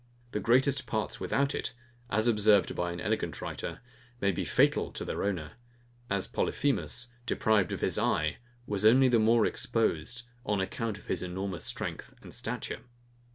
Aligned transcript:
The 0.31 0.39
greatest 0.39 0.87
parts 0.87 1.19
without 1.19 1.53
it, 1.53 1.75
as 2.09 2.27
observed 2.27 2.75
by 2.75 2.91
an 2.91 2.99
elegant 2.99 3.39
writer, 3.39 3.81
may 4.19 4.31
be 4.31 4.43
fatal 4.43 4.91
to 4.93 5.05
their 5.05 5.23
owner; 5.23 5.51
as 6.09 6.25
Polyphemus, 6.25 7.09
deprived 7.27 7.71
of 7.71 7.81
his 7.81 7.99
eye, 7.99 8.37
was 8.65 8.83
only 8.83 9.09
the 9.09 9.19
more 9.19 9.45
exposed, 9.45 10.23
on 10.43 10.59
account 10.59 10.97
of 10.97 11.05
his 11.05 11.21
enormous 11.21 11.65
strength 11.65 12.15
and 12.23 12.33
stature. 12.33 12.79